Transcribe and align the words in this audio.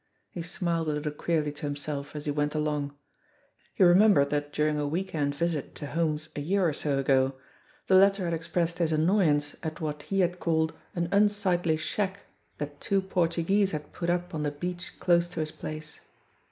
He 0.31 0.41
smiled 0.41 0.89
a 0.89 0.93
little 0.93 1.11
queerly 1.11 1.51
to 1.51 1.65
himself 1.67 2.15
as 2.15 2.25
he 2.25 2.31
went 2.31 2.55
along. 2.55 2.95
He 3.75 3.83
remembered 3.83 4.31
that 4.31 4.51
during 4.51 4.79
a 4.79 4.87
week 4.87 5.13
end 5.13 5.35
visit 5.35 5.77
o 5.83 5.85
Holmes 5.85 6.27
a 6.35 6.39
year 6.41 6.67
or 6.67 6.73
so 6.73 6.97
ago, 6.97 7.35
the 7.85 7.93
latter 7.93 8.25
had 8.25 8.33
expressed 8.33 8.79
his 8.79 8.91
annoy 8.91 9.27
ance 9.27 9.55
at 9.61 9.79
what 9.79 10.01
he 10.01 10.21
had 10.21 10.39
called 10.39 10.73
an 10.95 11.07
unsightly 11.11 11.77
shack 11.77 12.21
that 12.57 12.81
two 12.81 12.99
Portuguese 12.99 13.73
had 13.73 13.93
put 13.93 14.09
up 14.09 14.33
on 14.33 14.41
the 14.41 14.49
beach 14.49 14.93
close 14.99 15.27
to 15.27 15.39
his 15.39 15.51
place. 15.51 15.99